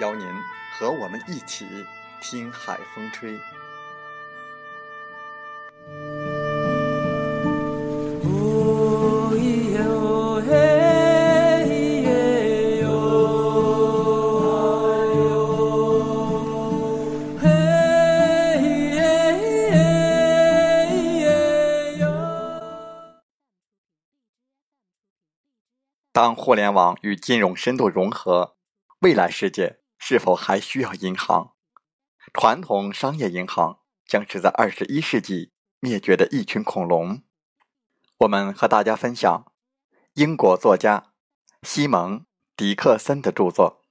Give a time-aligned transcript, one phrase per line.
[0.00, 0.26] 邀您
[0.72, 1.66] 和我们一起
[2.20, 3.38] 听海风吹。
[26.12, 28.56] 当互联网与金融深度融合，
[29.00, 29.78] 未来世界。
[30.10, 31.52] 是否还需要银行？
[32.32, 37.20] 传统商业银行将是在二十一世纪灭绝的一群恐龙。
[38.20, 39.52] 我们和大家分享
[40.14, 41.12] 英国作家
[41.62, 42.20] 西蒙·
[42.56, 43.82] 迪克森的著作《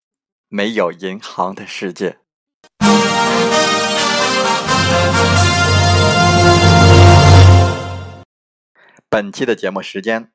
[0.47, 2.17] 没有银行的世界》。
[9.07, 10.31] 本期的节目时间，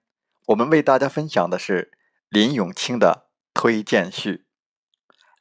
[0.46, 1.90] 我们为大家分享的是
[2.28, 4.41] 林永清的推荐序。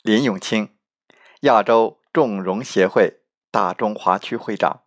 [0.03, 0.75] 林永清，
[1.41, 4.81] 亚洲纵容协会大中华区会长，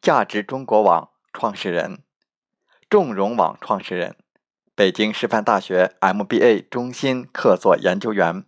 [0.00, 2.04] 价值中国网创始人，
[2.88, 4.16] 纵容网创始人，
[4.76, 8.44] 北京师范大学 MBA 中心客座研究员，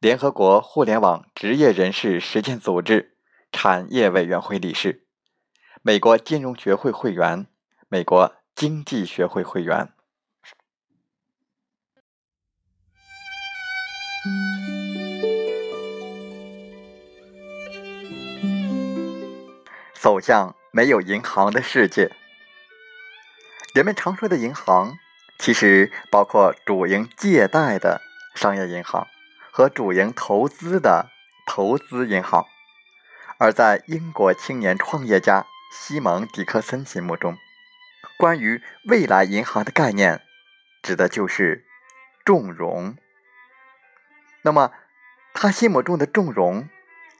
[0.00, 3.16] 联合国互联网职业人士实践组织
[3.52, 5.06] 产业委员会理事，
[5.82, 7.46] 美国金融学会会员，
[7.88, 9.92] 美国经济学会会员。
[20.04, 22.14] 走向没有银行的世界。
[23.74, 24.98] 人们常说的银行，
[25.38, 28.02] 其实包括主营借贷的
[28.34, 29.08] 商业银行
[29.50, 31.08] 和主营投资的
[31.46, 32.44] 投资银行。
[33.38, 37.38] 而在英国青年创业家西蒙·迪克森心目中，
[38.18, 40.20] 关于未来银行的概念，
[40.82, 41.64] 指的就是
[42.26, 42.94] 重融。
[44.42, 44.70] 那么，
[45.32, 46.68] 他心目中的重融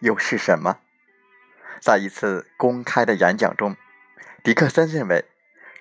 [0.00, 0.80] 又是什么？
[1.84, 3.76] 在一次公开的演讲中，
[4.42, 5.26] 迪克森认为，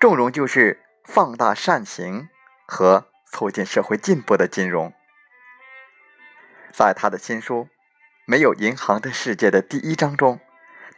[0.01, 2.27] 纵容就是放大善行
[2.67, 4.91] 和促进社会进步的金融。
[6.73, 7.55] 在他的新书
[8.25, 10.41] 《没有银行的世界》的第一章中，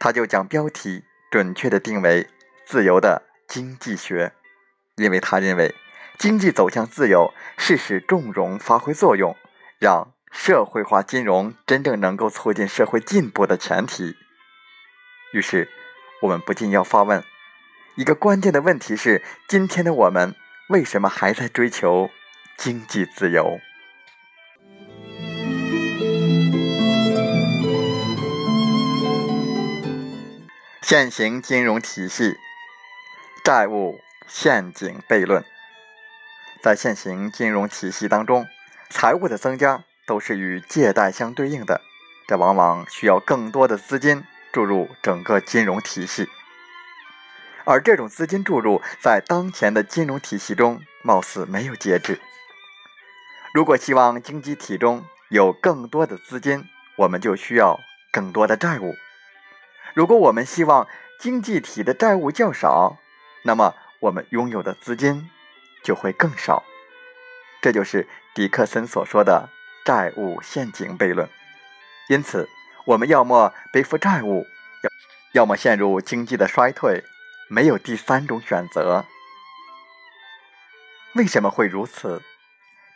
[0.00, 2.26] 他就将标题准确地定为
[2.66, 4.32] “自由的经济学”，
[4.98, 5.72] 因为他认为，
[6.18, 9.36] 经济走向自由是使纵容发挥作用，
[9.78, 14.16] 让社会化金融真正能够促进社会进步的前提。
[15.36, 15.68] 于是，
[16.22, 17.22] 我们不禁要发问：
[17.94, 20.34] 一个关键的问题是，今天的我们
[20.70, 22.08] 为什么还在追求
[22.56, 23.60] 经济自由？
[30.80, 32.36] 现行金融体系
[33.44, 35.44] 债务陷阱悖论，
[36.62, 38.46] 在现行金融体系当中，
[38.88, 41.82] 财务的增加都是与借贷相对应的，
[42.26, 44.24] 这往往需要更多的资金。
[44.56, 46.26] 注入整个金融体系，
[47.66, 52.18] 而这种资金注入在当前的金融体系中貌似没有节制。
[53.52, 56.64] 如果希望经济体中有更多的资金，
[56.96, 57.78] 我们就需要
[58.10, 58.94] 更多的债务；
[59.92, 60.88] 如果我们希望
[61.20, 62.96] 经济体的债务较少，
[63.44, 65.28] 那么我们拥有的资金
[65.82, 66.64] 就会更少。
[67.60, 69.50] 这就是迪克森所说的
[69.84, 71.28] 债务陷阱悖论。
[72.08, 72.48] 因此。
[72.86, 74.46] 我们要么背负债务，
[74.82, 74.90] 要
[75.32, 77.02] 要么陷入经济的衰退，
[77.48, 79.04] 没有第三种选择。
[81.16, 82.22] 为什么会如此？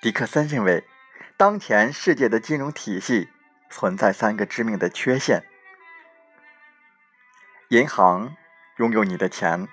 [0.01, 0.85] 迪克森认为，
[1.37, 3.31] 当前世界的金融体系
[3.69, 5.45] 存在三个致命的缺陷：
[7.71, 8.37] 银行
[8.77, 9.67] 拥有你的钱，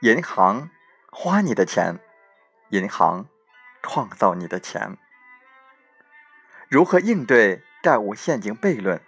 [0.00, 0.70] 银行
[1.10, 1.98] 花你的钱，
[2.68, 3.26] 银行
[3.82, 4.96] 创造你的钱。
[6.68, 9.02] 如何应对债务陷阱悖论？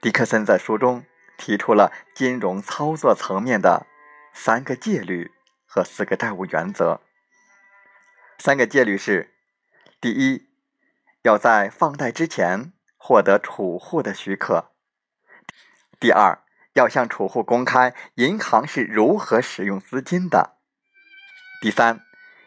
[0.00, 1.04] 迪克森在书中
[1.36, 3.86] 提出了金融操作层面的
[4.32, 5.32] 三个戒律
[5.66, 7.00] 和四个债务原则。
[8.38, 9.34] 三个戒律是：
[10.00, 10.48] 第一，
[11.22, 14.70] 要在放贷之前获得储户的许可；
[15.98, 20.56] 第二，要向储户公开银行是如何使用资金的；
[21.60, 22.00] 第三，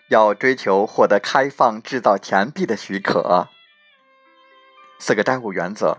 [0.07, 3.49] 要追求获得开放制造钱币的许可。
[4.99, 5.97] 四个债务原则：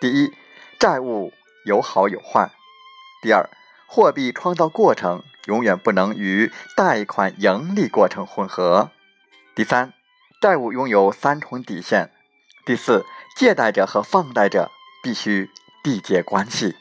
[0.00, 0.34] 第一，
[0.78, 1.32] 债务
[1.64, 2.52] 有好有坏；
[3.20, 3.50] 第二，
[3.88, 8.90] 货币创造过程永远不能与贷款盈利过程混合；
[9.56, 9.92] 第三，
[10.40, 12.10] 债务拥有三重底线；
[12.64, 13.04] 第四，
[13.36, 14.70] 借贷者和放贷者
[15.02, 15.50] 必须
[15.82, 16.76] 缔结关系。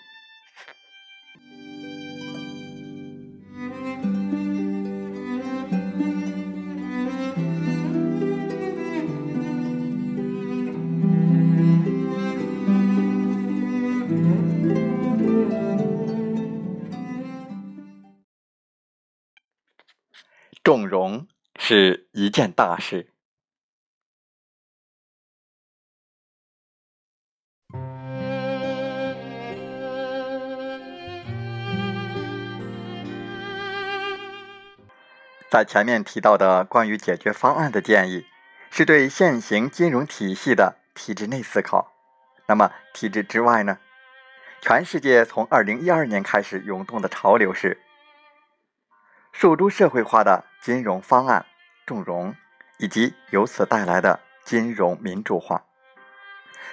[20.68, 23.14] 重容是一件大事。
[35.50, 38.26] 在前面提到的关于解决方案的建议，
[38.70, 41.94] 是对现行金融体系的体制内思考。
[42.50, 43.80] 那么体制之外呢？
[44.62, 47.82] 全世界从二零一二年开始涌动的潮流是。
[49.40, 51.46] 诉诸社会化的金融方案
[51.86, 52.36] 重融，
[52.80, 55.64] 以及由此带来的金融民主化。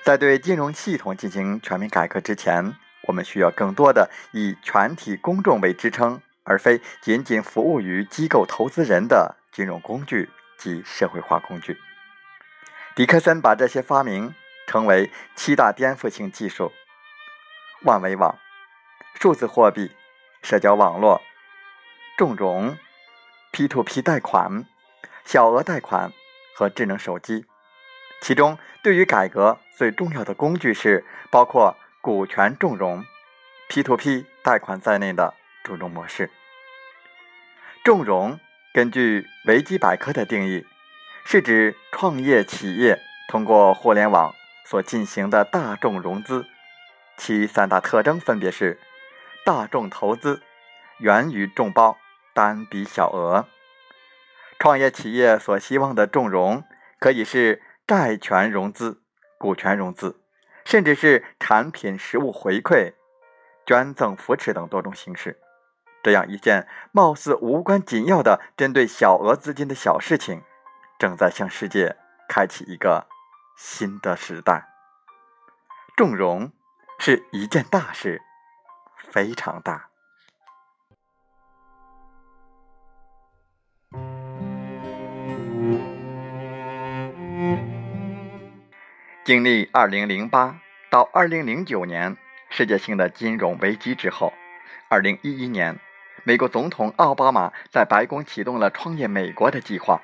[0.02, 11.76] 在对金融系统进行全面改革之前，我们需要更多的以全体公众为支撑，而非仅仅服务于机构投资人的金融工具及社会化工具。
[12.96, 14.34] 迪克森把这些发明
[14.66, 16.72] 称为七大颠覆性技术：
[17.82, 18.38] 万维网、
[19.20, 19.94] 数字货币、
[20.40, 21.20] 社交网络。
[22.16, 22.76] 重融、
[23.52, 24.64] P2P 贷款、
[25.24, 26.12] 小额贷款
[26.54, 27.44] 和智能手机，
[28.22, 33.04] 其中对于改革最重要的工具是包括股权重融、
[33.68, 35.34] P2P 贷款在内的
[35.64, 36.30] 重融模式。
[37.82, 38.38] 重融
[38.72, 40.64] 根据维基百科的定义，
[41.24, 44.32] 是指创业企业通过互联网
[44.64, 46.46] 所进行的大众融资，
[47.16, 48.78] 其三大特征分别是：
[49.44, 50.40] 大众投资、
[50.98, 51.98] 源于众包。
[52.34, 53.46] 单笔小额，
[54.58, 56.64] 创业企业所希望的重融，
[56.98, 59.00] 可以是债权融资、
[59.38, 60.20] 股权融资，
[60.64, 62.94] 甚至是产品实物回馈、
[63.64, 65.40] 捐赠扶持等多种形式。
[66.02, 70.42] 这样一件貌似无关紧要的针对小额资金的小事情，
[70.98, 71.96] 正在向世界
[72.28, 73.06] 开启一个
[73.56, 74.68] 新的时代。
[75.96, 76.52] 重融
[76.98, 78.20] 是一件大事，
[78.98, 79.93] 非常大。
[89.24, 90.56] 经历2008
[90.90, 92.18] 到2009年
[92.50, 94.34] 世界性的金融危机之后
[94.90, 95.80] ，2011年，
[96.24, 100.02] 美国总统奥巴马在白宫启动了“创业美国”的计划，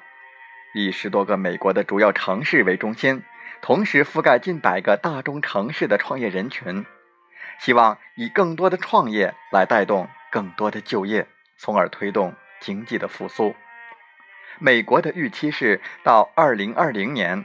[0.72, 3.22] 以十多个美国的主要城市为中心，
[3.60, 6.86] 同时覆盖近百个大中城市的创业人群，
[7.58, 11.26] 希望以更多的创业来带动更多的就业，
[11.58, 13.54] 从而推动经济的复苏。
[14.58, 17.44] 美国的预期是到2020年。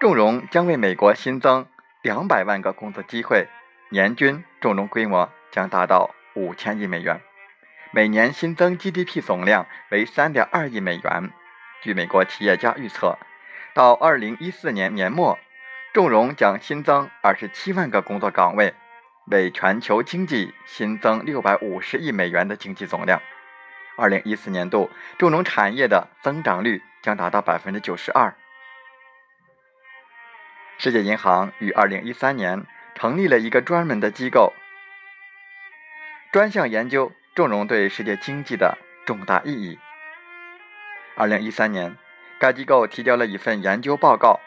[0.00, 1.66] 重融将为美国新增
[2.02, 3.46] 两百万个工作机会，
[3.90, 7.20] 年均重融规模将达到五千亿美元，
[7.92, 11.30] 每年新增 GDP 总量为三点二亿美元。
[11.80, 13.16] 据美国企业家预测，
[13.72, 15.38] 到二零一四年年末，
[15.94, 18.74] 重融将新增二十七万个工作岗位，
[19.30, 23.22] 为全球经济新增六百五十亿美元的经济总量。
[23.96, 28.34] 二零一四年度重融产业的增长率将达到百分之九十二。
[30.76, 34.52] 世界银行于二零一三年成立了一个专门的机构，
[36.32, 38.76] 专项研究重融对世界经济的
[39.06, 39.78] 重大意义。
[41.16, 41.96] 二零一三年，
[42.40, 44.40] 该机构提交了一份研究报告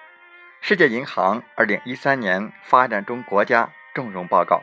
[0.67, 4.57] 《世界银行二零一三年发展中国家重融报告》。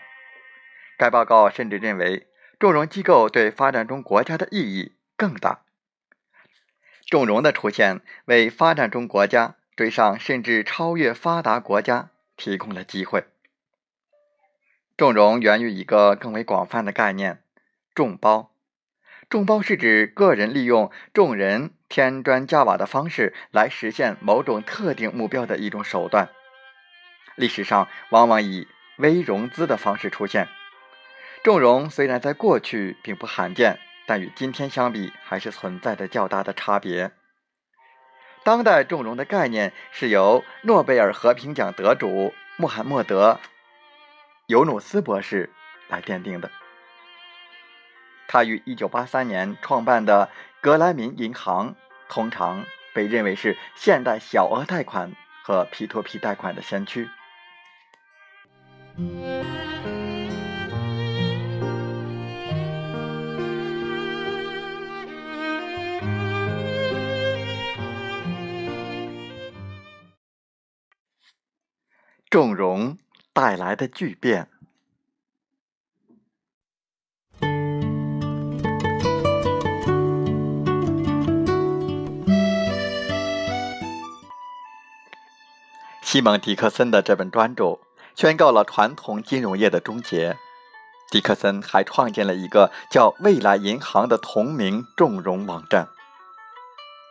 [0.99, 2.29] 该报告甚至认为，
[2.61, 5.63] 重融机构对发展中国家的意义更大。
[7.07, 9.57] 重融的出现为发展中国家。
[9.77, 13.25] 追上甚至超越发达国家提供了机会。
[14.97, 17.43] 重融源于一个更为广泛的概念——
[17.95, 18.53] 众包。
[19.29, 26.29] 众包是指个人利用众人添砖加瓦的方式来实现某种特定目标的一种手段。
[27.35, 30.47] 历史上往往以微融资的方式出现。
[31.43, 37.11] 重融虽然在过去并不罕见，但与今天相比，还是存在着较大的差别。
[38.45, 43.41] 当代重融的概念是由诺贝尔和平奖得主穆罕默德·
[44.47, 45.51] 尤努斯博士
[45.89, 46.51] 来奠定的。
[48.29, 50.29] 他于1983年创办的
[50.61, 51.75] 格莱民银行，
[52.11, 57.09] 通常被认为是现代小额贷款和 P2P 贷款的先驱。
[72.35, 72.99] 重融
[73.33, 74.49] 带来的巨变。
[86.03, 87.79] 西蒙·迪克森的这本专著
[88.17, 90.37] 宣告了传统金融业的终结。
[91.13, 95.87] 迪克森还创建了一个叫“未来银行”的同名重融网站。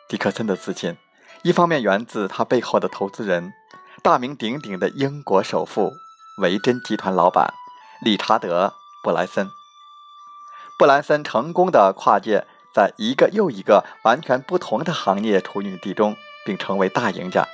[0.10, 0.98] 迪克森的自信，
[1.44, 3.54] 一方面源自他背后的投资人——
[4.04, 5.96] 大名鼎鼎的英国首富
[6.40, 7.54] 维珍集团老板
[8.04, 8.68] 理查德·
[9.02, 9.50] 布莱森。
[10.78, 12.46] 布莱森成功的跨界
[12.76, 17.48] 在一个又一个完全不同的行业处女地中，并成为大赢家。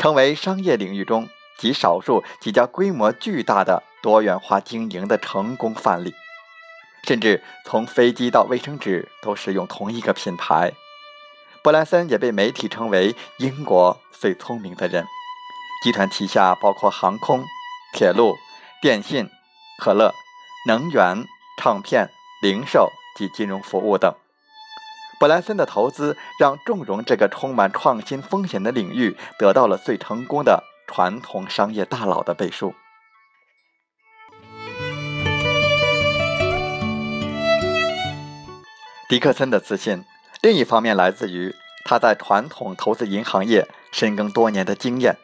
[0.00, 6.12] 成为商业领域中极少数几家规模巨大的多元化经营的成功范例，
[7.06, 10.72] 甚至从飞机到卫生纸都使用同一个品牌。
[11.62, 15.06] 布莱森也被媒体称为英国最聪明的人。
[15.82, 17.44] 集团旗下包括航空、
[17.92, 18.36] 铁路、
[18.80, 19.28] 电信、
[19.80, 20.14] 可乐、
[20.68, 21.26] 能源、
[21.58, 22.08] 唱片、
[22.40, 24.14] 零售及金融服务等。
[25.18, 32.74] 布莱森的投资让重融这个充满创新风险的领域得到了最成功的传统商业大佬的背书。
[39.08, 40.04] 迪克森的自信，
[40.40, 41.52] 另一方面来自于
[41.84, 45.18] 他在传统投资银行业深耕多年的经验，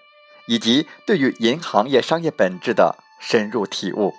[0.48, 4.12] 以及对于银行业商业本质的深入体悟。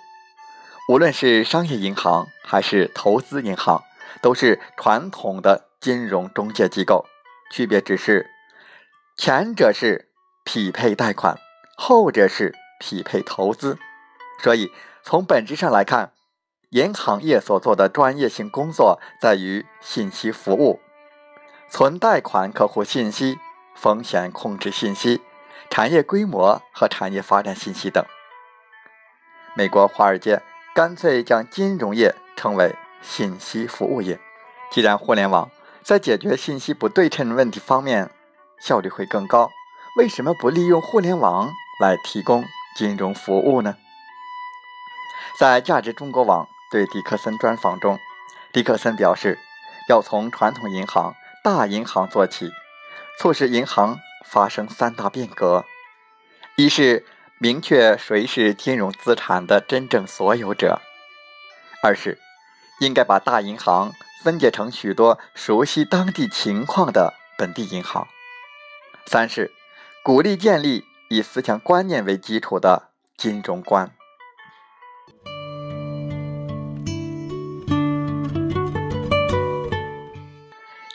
[0.88, 3.82] 无论是商业银行还是投资银行，
[4.22, 5.66] 都是传统的。
[5.80, 7.06] 金融中介机构，
[7.50, 8.28] 区别只是
[9.16, 10.10] 前者是
[10.44, 11.38] 匹配贷款，
[11.74, 13.78] 后者是匹配投资。
[14.42, 14.70] 所以
[15.02, 16.12] 从本质上来看，
[16.68, 20.80] 银行业所做的专业性工作在于信息服务、
[21.70, 23.38] 存贷款客户信息、
[23.74, 25.22] 风险控制信息、
[25.70, 28.04] 产业规模和产业发展信息等。
[29.54, 30.42] 美国华尔街
[30.74, 34.18] 干脆将金融业称为信息服务业。
[34.70, 35.48] 既然互联网，
[35.82, 38.10] 在解决信息不对称问题方面，
[38.60, 39.48] 效率会更高。
[39.96, 41.50] 为什么不利用互联网
[41.80, 42.44] 来提供
[42.76, 43.76] 金融服务呢？
[45.38, 47.98] 在价值中国网对迪克森专访中，
[48.52, 49.38] 迪克森表示，
[49.88, 52.50] 要从传统银行、大银行做起，
[53.18, 53.98] 促使银行
[54.32, 55.64] 发生三大变革：
[56.56, 57.04] 一是
[57.38, 60.80] 明确谁是金融资产的真正所有者；
[61.82, 62.18] 二是
[62.80, 63.92] 应该把大银行。
[64.22, 68.06] 分解成许多熟悉当地情况的本地银行。
[69.06, 69.50] 三是
[70.04, 73.90] 鼓励建立以思想观念为基础的金融观。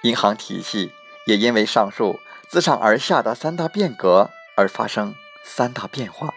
[0.03, 0.91] 银行体系
[1.25, 2.19] 也因为上述
[2.55, 6.33] 自上而下的三大变革而发生三大变化：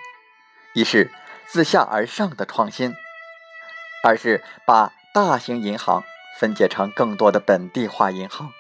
[0.75, 1.13] 一是
[1.47, 2.91] 自下而上的创新；
[4.03, 6.03] 二是把大型银行。
[6.41, 8.51] 分解成更多的本地化银行。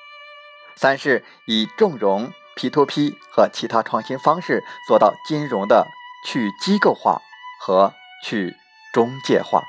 [0.77, 5.85] 三是以重融、P2P 和其他创新方式做到金融的
[6.25, 7.21] 去机构化
[7.61, 7.93] 和
[8.25, 8.55] 去
[8.93, 9.65] 中介化。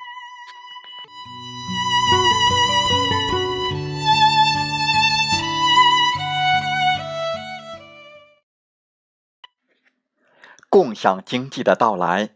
[10.69, 12.29] 共享经济的到来。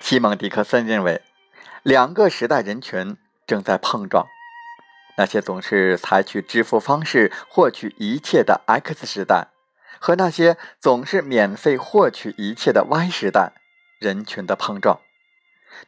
[0.00, 1.20] 西蒙·迪克森认为，
[1.82, 4.26] 两个时代人群正在碰撞：
[5.18, 9.48] 那些总是采取支付方式获取一切的 X 时代，
[9.98, 13.52] 和那些总是免费获取一切的 Y 时代
[14.00, 14.98] 人群的碰撞。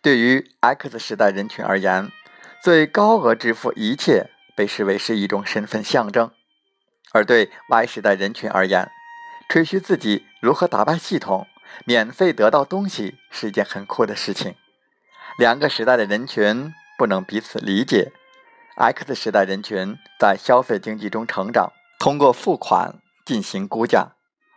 [0.02, 2.10] 对于 X 时代人群而言，
[2.62, 6.30] 最高额支付一切被视为是一种身份象征；
[7.12, 8.90] 而对 Y 时代人群而言，
[9.48, 11.46] 吹嘘自己如何打败系统，
[11.84, 14.54] 免费得到东西是一件很酷的事情。
[15.38, 18.12] 两个时代的人群不能彼此理解。
[18.76, 24.12] X 时代人群在消费经济中成长，通过付款进行估价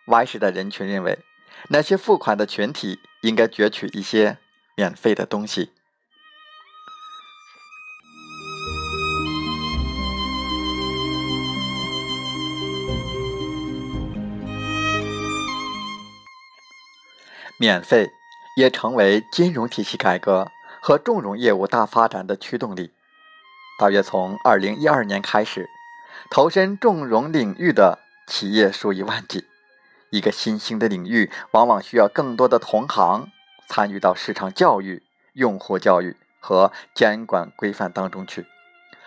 [0.07, 1.19] ；Y 时代人群认为，
[1.69, 4.37] 那些付款的群体应该攫取一些
[4.75, 5.71] 免费的东西。
[17.59, 18.09] 免费
[18.57, 20.51] 也成为金融体系改革
[20.81, 22.91] 和重融业务大发展的驱动力。
[23.79, 25.69] 大约从二零一二年开始，
[26.29, 29.45] 投身重融领域的企业数以万计。
[30.09, 33.29] 一个新兴的领域，往往需要更多的同行
[33.73, 35.01] 参与到市场教育、
[35.33, 38.45] 用户教育和监管规范当中去，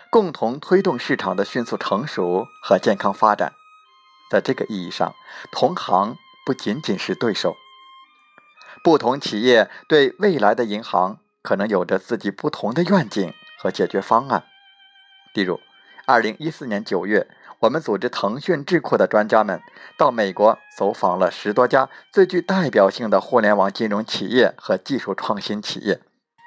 [0.09, 3.53] 共同推动市场的迅速成熟和健康发展。
[4.29, 5.15] 在这个意义上，
[5.53, 7.55] 同行不仅仅是对手。
[8.83, 14.43] 不同企业对未来的银行可能有着自己不同的愿景和解决方案。
[15.33, 15.61] 例如，
[16.05, 17.25] 二零一四年九月，
[17.59, 19.59] 我们组织腾讯智库的专家们
[19.97, 25.99] 到美国走访了十多家最具代表性的互联网金融企业和技术创新企业，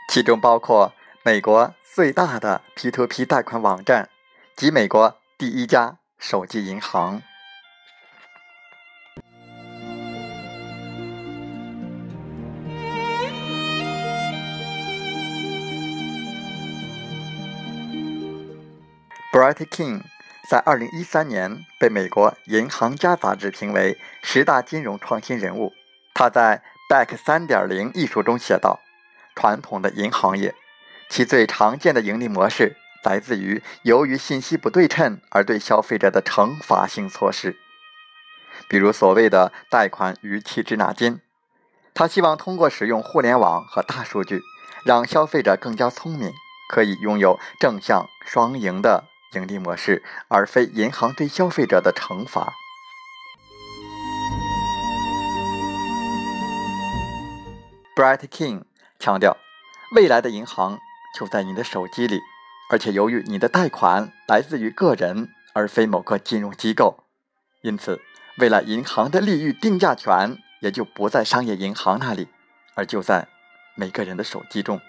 [0.08, 0.92] 其中包括
[1.24, 4.08] 美国最大的 P2P 贷款网站
[4.56, 7.20] 及美国第一家手机银行。
[19.32, 20.02] Bright King
[20.50, 25.72] 在二零一三年被美国《银行家》杂志评为十大金融创新人物。
[26.12, 26.60] 他在
[26.92, 28.80] 《Back 三点零》一书中写道
[29.36, 30.56] ：“传统的银行业，
[31.08, 37.56] 其最常见的盈利模式来自于由于信息不对称而对消费者的惩罚性措施，
[38.68, 41.20] 比如所谓的贷款逾期滞纳金。
[41.94, 44.40] 他希望通过使用互联网和大数据，
[44.84, 46.32] 让消费者更加聪明，
[46.68, 52.52] 可以拥有正向双赢的。”盈利模式，而非银行对消费者的惩罚。
[57.94, 58.62] Bright King
[58.98, 59.36] 强调，
[59.94, 60.78] 未来的银行
[61.16, 62.18] 就在你的手机里，
[62.70, 67.04] 而且由于你的贷款来自于个人而非某个金融机构，
[67.62, 68.00] 因此，
[68.38, 72.28] 未来银行的利率定价权也就不在商业银行那里，
[72.74, 73.28] 而就在
[73.76, 74.80] 每个人的手机中。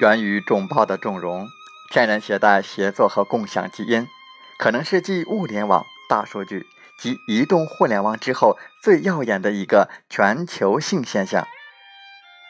[0.00, 1.46] 源于众报的重融。
[1.94, 4.08] 天然携带协作和共享基因，
[4.58, 6.66] 可能是继物联网、大数据
[6.98, 11.46] 及移动互联网之后最耀眼的一个全球性现象。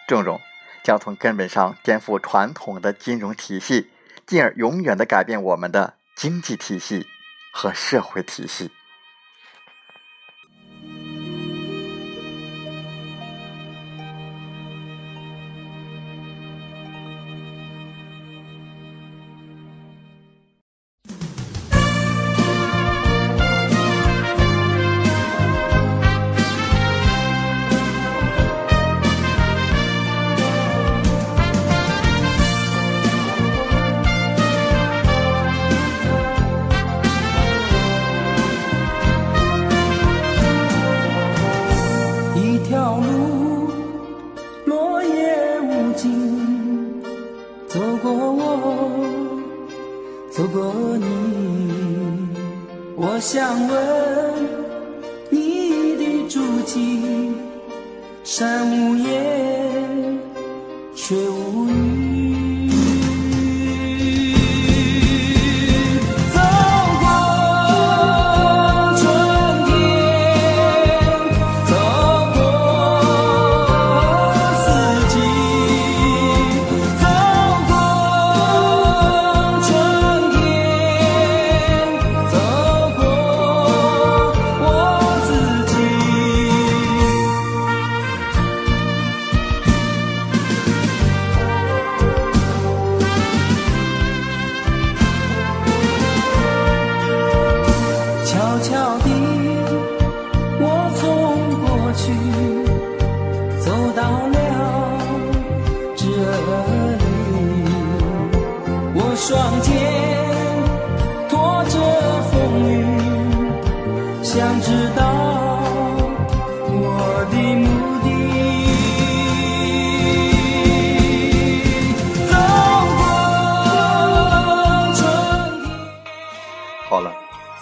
[0.09, 0.41] 这种
[0.83, 3.91] 将从根本上颠覆传统的金融体系，
[4.27, 7.07] 进而永远的改变我们的经济体系
[7.53, 8.71] 和社会体系。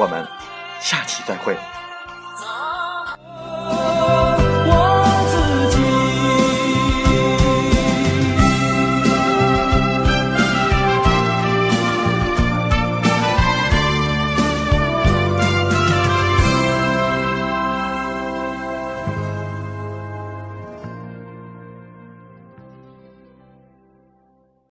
[0.00, 0.26] 我们
[0.80, 1.54] 下期再会。